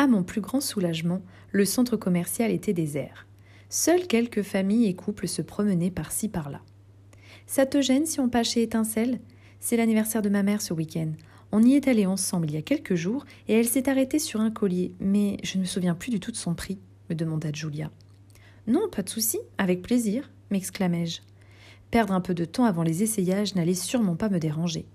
À 0.00 0.06
mon 0.06 0.22
plus 0.22 0.40
grand 0.40 0.62
soulagement, 0.62 1.20
le 1.50 1.66
centre 1.66 1.98
commercial 1.98 2.50
était 2.50 2.72
désert. 2.72 3.26
Seules 3.68 4.06
quelques 4.06 4.40
familles 4.40 4.86
et 4.86 4.94
couples 4.94 5.28
se 5.28 5.42
promenaient 5.42 5.90
par-ci 5.90 6.30
par-là. 6.30 6.62
Ça 7.44 7.66
te 7.66 7.82
gêne 7.82 8.06
si 8.06 8.18
on 8.18 8.30
passe 8.30 8.52
chez 8.52 8.62
Étincelle 8.62 9.20
C'est 9.58 9.76
l'anniversaire 9.76 10.22
de 10.22 10.30
ma 10.30 10.42
mère 10.42 10.62
ce 10.62 10.72
week-end. 10.72 11.12
On 11.52 11.62
y 11.62 11.74
est 11.74 11.86
allé 11.86 12.06
ensemble 12.06 12.48
il 12.48 12.54
y 12.54 12.56
a 12.56 12.62
quelques 12.62 12.94
jours 12.94 13.26
et 13.46 13.52
elle 13.52 13.68
s'est 13.68 13.90
arrêtée 13.90 14.18
sur 14.18 14.40
un 14.40 14.50
collier, 14.50 14.94
mais 15.00 15.36
je 15.42 15.58
ne 15.58 15.64
me 15.64 15.66
souviens 15.66 15.94
plus 15.94 16.08
du 16.08 16.18
tout 16.18 16.30
de 16.30 16.36
son 16.38 16.54
prix, 16.54 16.78
me 17.10 17.14
demanda 17.14 17.50
Julia. 17.52 17.90
Non, 18.66 18.88
pas 18.88 19.02
de 19.02 19.10
souci, 19.10 19.38
avec 19.58 19.82
plaisir, 19.82 20.30
m'exclamai-je. 20.50 21.20
Perdre 21.90 22.14
un 22.14 22.22
peu 22.22 22.32
de 22.32 22.46
temps 22.46 22.64
avant 22.64 22.84
les 22.84 23.02
essayages 23.02 23.54
n'allait 23.54 23.74
sûrement 23.74 24.16
pas 24.16 24.30
me 24.30 24.38
déranger. 24.38 24.86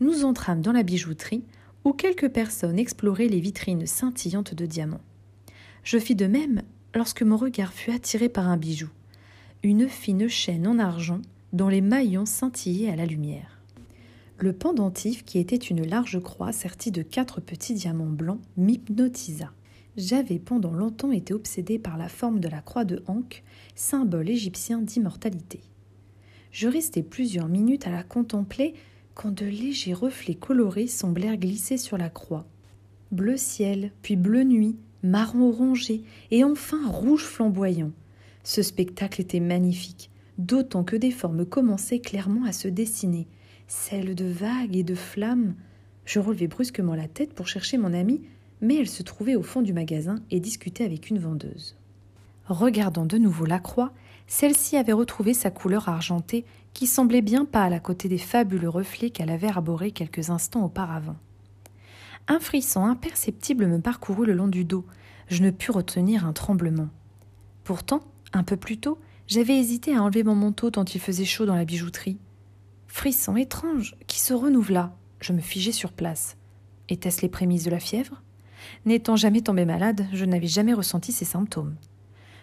Nous 0.00 0.26
entrâmes 0.26 0.60
dans 0.60 0.72
la 0.72 0.82
bijouterie, 0.82 1.42
où 1.86 1.92
quelques 1.92 2.30
personnes 2.30 2.80
exploraient 2.80 3.28
les 3.28 3.38
vitrines 3.38 3.86
scintillantes 3.86 4.54
de 4.54 4.66
diamants. 4.66 5.04
Je 5.84 5.98
fis 5.98 6.16
de 6.16 6.26
même 6.26 6.62
lorsque 6.96 7.22
mon 7.22 7.36
regard 7.36 7.72
fut 7.72 7.92
attiré 7.92 8.28
par 8.28 8.48
un 8.48 8.56
bijou, 8.56 8.88
une 9.62 9.88
fine 9.88 10.28
chaîne 10.28 10.66
en 10.66 10.80
argent 10.80 11.22
dont 11.52 11.68
les 11.68 11.82
maillons 11.82 12.26
scintillaient 12.26 12.90
à 12.90 12.96
la 12.96 13.06
lumière. 13.06 13.60
Le 14.36 14.52
pendentif, 14.52 15.24
qui 15.24 15.38
était 15.38 15.54
une 15.54 15.86
large 15.86 16.20
croix 16.20 16.50
sertie 16.50 16.90
de 16.90 17.02
quatre 17.02 17.40
petits 17.40 17.74
diamants 17.74 18.06
blancs, 18.06 18.40
m'hypnotisa. 18.56 19.52
J'avais 19.96 20.40
pendant 20.40 20.72
longtemps 20.72 21.12
été 21.12 21.34
obsédé 21.34 21.78
par 21.78 21.98
la 21.98 22.08
forme 22.08 22.40
de 22.40 22.48
la 22.48 22.62
croix 22.62 22.84
de 22.84 23.04
Ankh, 23.06 23.44
symbole 23.76 24.28
égyptien 24.28 24.82
d'immortalité. 24.82 25.60
Je 26.50 26.66
restai 26.66 27.04
plusieurs 27.04 27.48
minutes 27.48 27.86
à 27.86 27.92
la 27.92 28.02
contempler 28.02 28.74
quand 29.16 29.34
de 29.34 29.46
légers 29.46 29.94
reflets 29.94 30.34
colorés 30.34 30.86
semblèrent 30.86 31.38
glisser 31.38 31.78
sur 31.78 31.96
la 31.96 32.10
croix. 32.10 32.46
Bleu 33.10 33.38
ciel, 33.38 33.90
puis 34.02 34.14
bleu 34.14 34.44
nuit, 34.44 34.76
marron 35.02 35.48
orangé 35.48 36.02
et 36.30 36.44
enfin 36.44 36.86
rouge 36.86 37.24
flamboyant. 37.24 37.92
Ce 38.44 38.62
spectacle 38.62 39.22
était 39.22 39.40
magnifique, 39.40 40.10
d'autant 40.36 40.84
que 40.84 40.96
des 40.96 41.10
formes 41.10 41.46
commençaient 41.46 42.00
clairement 42.00 42.44
à 42.44 42.52
se 42.52 42.68
dessiner, 42.68 43.26
celles 43.66 44.14
de 44.14 44.26
vagues 44.26 44.76
et 44.76 44.84
de 44.84 44.94
flammes. 44.94 45.54
Je 46.04 46.20
relevai 46.20 46.46
brusquement 46.46 46.94
la 46.94 47.08
tête 47.08 47.32
pour 47.32 47.48
chercher 47.48 47.78
mon 47.78 47.94
amie, 47.94 48.20
mais 48.60 48.76
elle 48.76 48.88
se 48.88 49.02
trouvait 49.02 49.34
au 49.34 49.42
fond 49.42 49.62
du 49.62 49.72
magasin 49.72 50.16
et 50.30 50.40
discutait 50.40 50.84
avec 50.84 51.08
une 51.08 51.18
vendeuse. 51.18 51.74
Regardant 52.48 53.06
de 53.06 53.16
nouveau 53.16 53.46
la 53.46 53.60
croix, 53.60 53.94
celle-ci 54.26 54.76
avait 54.76 54.92
retrouvé 54.92 55.34
sa 55.34 55.50
couleur 55.50 55.88
argentée 55.88 56.44
qui 56.72 56.86
semblait 56.86 57.22
bien 57.22 57.44
pâle 57.44 57.72
à 57.72 57.80
côté 57.80 58.08
des 58.08 58.18
fabuleux 58.18 58.68
reflets 58.68 59.10
qu'elle 59.10 59.30
avait 59.30 59.48
arborés 59.48 59.92
quelques 59.92 60.30
instants 60.30 60.64
auparavant. 60.64 61.16
Un 62.28 62.40
frisson 62.40 62.84
imperceptible 62.84 63.66
me 63.66 63.80
parcourut 63.80 64.26
le 64.26 64.34
long 64.34 64.48
du 64.48 64.64
dos. 64.64 64.84
Je 65.28 65.42
ne 65.42 65.50
pus 65.50 65.70
retenir 65.70 66.26
un 66.26 66.32
tremblement. 66.32 66.88
Pourtant, 67.64 68.00
un 68.32 68.42
peu 68.42 68.56
plus 68.56 68.78
tôt, 68.78 68.98
j'avais 69.28 69.58
hésité 69.58 69.94
à 69.94 70.02
enlever 70.02 70.24
mon 70.24 70.34
manteau 70.34 70.70
tant 70.70 70.84
il 70.84 71.00
faisait 71.00 71.24
chaud 71.24 71.46
dans 71.46 71.54
la 71.54 71.64
bijouterie. 71.64 72.18
Frisson 72.88 73.36
étrange 73.36 73.94
qui 74.06 74.20
se 74.20 74.34
renouvela. 74.34 74.94
Je 75.20 75.32
me 75.32 75.40
figeai 75.40 75.72
sur 75.72 75.92
place. 75.92 76.36
Étaient-ce 76.88 77.22
les 77.22 77.28
prémices 77.28 77.64
de 77.64 77.70
la 77.70 77.80
fièvre? 77.80 78.22
N'étant 78.84 79.16
jamais 79.16 79.40
tombé 79.40 79.64
malade, 79.64 80.06
je 80.12 80.24
n'avais 80.24 80.46
jamais 80.46 80.74
ressenti 80.74 81.12
ces 81.12 81.24
symptômes. 81.24 81.76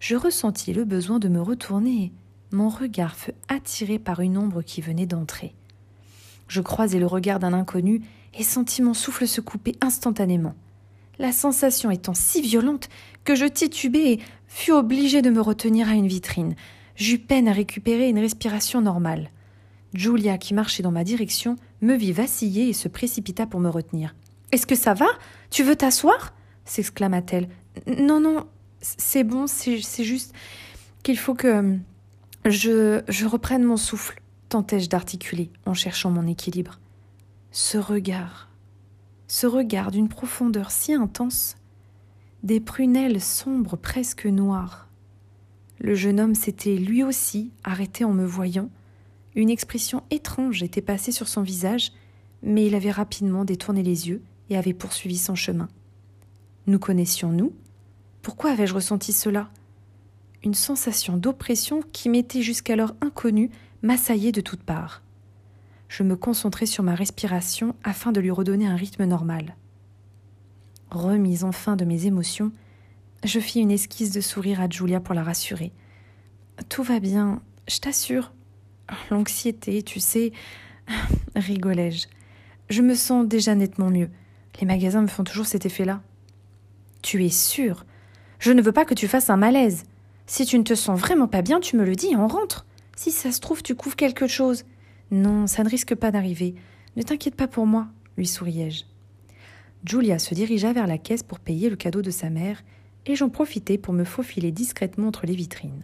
Je 0.00 0.16
ressentis 0.16 0.72
le 0.72 0.84
besoin 0.84 1.18
de 1.18 1.28
me 1.28 1.40
retourner. 1.40 2.12
Mon 2.52 2.68
regard 2.68 3.16
fut 3.16 3.34
attiré 3.48 3.98
par 3.98 4.20
une 4.20 4.38
ombre 4.38 4.62
qui 4.62 4.80
venait 4.80 5.06
d'entrer. 5.06 5.54
Je 6.48 6.60
croisai 6.60 6.98
le 6.98 7.06
regard 7.06 7.38
d'un 7.38 7.52
inconnu 7.52 8.02
et 8.38 8.44
sentis 8.44 8.82
mon 8.82 8.94
souffle 8.94 9.26
se 9.26 9.40
couper 9.40 9.74
instantanément. 9.80 10.54
La 11.18 11.32
sensation 11.32 11.90
étant 11.90 12.14
si 12.14 12.42
violente 12.42 12.88
que 13.24 13.34
je 13.34 13.46
titubai 13.46 14.12
et 14.12 14.20
fus 14.46 14.72
obligé 14.72 15.22
de 15.22 15.30
me 15.30 15.40
retenir 15.40 15.88
à 15.88 15.94
une 15.94 16.06
vitrine. 16.06 16.54
J'eus 16.94 17.18
peine 17.18 17.48
à 17.48 17.52
récupérer 17.52 18.08
une 18.08 18.18
respiration 18.18 18.80
normale. 18.80 19.30
Julia, 19.94 20.36
qui 20.38 20.54
marchait 20.54 20.82
dans 20.82 20.92
ma 20.92 21.04
direction, 21.04 21.56
me 21.80 21.94
vit 21.94 22.12
vaciller 22.12 22.68
et 22.68 22.72
se 22.74 22.88
précipita 22.88 23.46
pour 23.46 23.60
me 23.60 23.70
retenir. 23.70 24.14
Est-ce 24.52 24.66
que 24.66 24.74
ça 24.74 24.94
va? 24.94 25.06
Tu 25.50 25.62
veux 25.62 25.76
t'asseoir? 25.76 26.34
s'exclama-t-elle. 26.64 27.48
Non, 27.86 28.20
non, 28.20 28.46
c'est 28.98 29.24
bon, 29.24 29.46
c'est 29.46 29.78
juste 29.78 30.32
qu'il 31.02 31.18
faut 31.18 31.34
que 31.34 31.76
je, 32.44 33.02
je 33.08 33.26
reprenne 33.26 33.64
mon 33.64 33.76
souffle, 33.76 34.20
tentai-je 34.48 34.88
d'articuler 34.88 35.50
en 35.64 35.74
cherchant 35.74 36.10
mon 36.10 36.26
équilibre. 36.26 36.78
Ce 37.50 37.78
regard, 37.78 38.48
ce 39.28 39.46
regard 39.46 39.90
d'une 39.90 40.08
profondeur 40.08 40.70
si 40.70 40.92
intense, 40.92 41.56
des 42.42 42.60
prunelles 42.60 43.20
sombres 43.20 43.76
presque 43.76 44.26
noires. 44.26 44.88
Le 45.78 45.94
jeune 45.94 46.20
homme 46.20 46.34
s'était 46.34 46.76
lui 46.76 47.02
aussi 47.02 47.50
arrêté 47.64 48.04
en 48.04 48.12
me 48.12 48.24
voyant. 48.24 48.70
Une 49.34 49.50
expression 49.50 50.02
étrange 50.10 50.62
était 50.62 50.80
passée 50.80 51.12
sur 51.12 51.28
son 51.28 51.42
visage, 51.42 51.92
mais 52.42 52.66
il 52.66 52.74
avait 52.74 52.90
rapidement 52.90 53.44
détourné 53.44 53.82
les 53.82 54.08
yeux 54.08 54.22
et 54.48 54.56
avait 54.56 54.74
poursuivi 54.74 55.18
son 55.18 55.34
chemin. 55.34 55.68
Nous 56.66 56.78
connaissions-nous 56.78 57.52
Pourquoi 58.26 58.50
avais-je 58.50 58.74
ressenti 58.74 59.12
cela? 59.12 59.48
Une 60.42 60.54
sensation 60.54 61.16
d'oppression 61.16 61.80
qui 61.92 62.08
m'était 62.08 62.42
jusqu'alors 62.42 62.92
inconnue 63.00 63.52
m'assaillait 63.82 64.32
de 64.32 64.40
toutes 64.40 64.64
parts. 64.64 65.00
Je 65.86 66.02
me 66.02 66.16
concentrai 66.16 66.66
sur 66.66 66.82
ma 66.82 66.96
respiration 66.96 67.76
afin 67.84 68.10
de 68.10 68.20
lui 68.20 68.32
redonner 68.32 68.66
un 68.66 68.74
rythme 68.74 69.04
normal. 69.04 69.54
Remise 70.90 71.44
enfin 71.44 71.76
de 71.76 71.84
mes 71.84 72.06
émotions, 72.06 72.50
je 73.22 73.38
fis 73.38 73.60
une 73.60 73.70
esquisse 73.70 74.10
de 74.10 74.20
sourire 74.20 74.60
à 74.60 74.68
Julia 74.68 74.98
pour 74.98 75.14
la 75.14 75.22
rassurer. 75.22 75.70
Tout 76.68 76.82
va 76.82 76.98
bien, 76.98 77.40
je 77.68 77.78
t'assure. 77.78 78.32
L'anxiété, 79.08 79.84
tu 79.84 80.00
sais, 80.00 80.32
rigolai-je. 81.36 82.08
Je 82.70 82.82
me 82.82 82.96
sens 82.96 83.24
déjà 83.24 83.54
nettement 83.54 83.90
mieux. 83.90 84.10
Les 84.60 84.66
magasins 84.66 85.02
me 85.02 85.06
font 85.06 85.22
toujours 85.22 85.46
cet 85.46 85.64
effet-là. 85.64 86.02
Tu 87.02 87.24
es 87.24 87.30
sûr 87.30 87.84
Je 88.46 88.52
ne 88.52 88.62
veux 88.62 88.70
pas 88.70 88.84
que 88.84 88.94
tu 88.94 89.08
fasses 89.08 89.28
un 89.28 89.36
malaise. 89.36 89.82
Si 90.28 90.46
tu 90.46 90.56
ne 90.56 90.62
te 90.62 90.76
sens 90.76 91.00
vraiment 91.00 91.26
pas 91.26 91.42
bien, 91.42 91.58
tu 91.58 91.76
me 91.76 91.84
le 91.84 91.96
dis 91.96 92.12
et 92.12 92.16
on 92.16 92.28
rentre. 92.28 92.64
Si 92.94 93.10
ça 93.10 93.32
se 93.32 93.40
trouve, 93.40 93.60
tu 93.60 93.74
couvres 93.74 93.96
quelque 93.96 94.28
chose. 94.28 94.62
Non, 95.10 95.48
ça 95.48 95.64
ne 95.64 95.68
risque 95.68 95.96
pas 95.96 96.12
d'arriver. 96.12 96.54
Ne 96.94 97.02
t'inquiète 97.02 97.34
pas 97.34 97.48
pour 97.48 97.66
moi, 97.66 97.88
lui 98.16 98.28
souriai-je. 98.28 98.84
Julia 99.84 100.20
se 100.20 100.32
dirigea 100.32 100.72
vers 100.72 100.86
la 100.86 100.96
caisse 100.96 101.24
pour 101.24 101.40
payer 101.40 101.68
le 101.68 101.74
cadeau 101.74 102.02
de 102.02 102.12
sa 102.12 102.30
mère, 102.30 102.62
et 103.04 103.16
j'en 103.16 103.30
profitai 103.30 103.78
pour 103.78 103.92
me 103.92 104.04
faufiler 104.04 104.52
discrètement 104.52 105.08
entre 105.08 105.26
les 105.26 105.34
vitrines. 105.34 105.82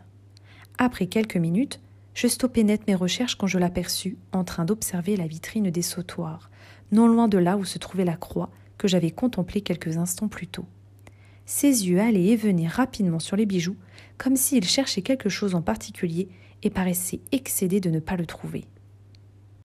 Après 0.78 1.08
quelques 1.08 1.38
minutes, 1.38 1.80
je 2.14 2.28
stoppai 2.28 2.62
net 2.62 2.86
mes 2.86 2.94
recherches 2.94 3.34
quand 3.34 3.48
je 3.48 3.58
l'aperçus 3.58 4.18
en 4.30 4.44
train 4.44 4.64
d'observer 4.64 5.16
la 5.16 5.26
vitrine 5.26 5.72
des 5.72 5.82
sautoirs, 5.82 6.48
non 6.92 7.08
loin 7.08 7.26
de 7.26 7.38
là 7.38 7.56
où 7.56 7.64
se 7.64 7.78
trouvait 7.78 8.04
la 8.04 8.16
croix 8.16 8.50
que 8.78 8.86
j'avais 8.86 9.10
contemplée 9.10 9.62
quelques 9.62 9.96
instants 9.96 10.28
plus 10.28 10.46
tôt. 10.46 10.66
Ses 11.54 11.86
yeux 11.86 12.00
allaient 12.00 12.28
et 12.28 12.36
venaient 12.36 12.66
rapidement 12.66 13.18
sur 13.18 13.36
les 13.36 13.44
bijoux, 13.44 13.76
comme 14.16 14.36
s'il 14.36 14.64
cherchait 14.64 15.02
quelque 15.02 15.28
chose 15.28 15.54
en 15.54 15.60
particulier 15.60 16.30
et 16.62 16.70
paraissait 16.70 17.20
excédé 17.30 17.78
de 17.78 17.90
ne 17.90 18.00
pas 18.00 18.16
le 18.16 18.24
trouver. 18.24 18.64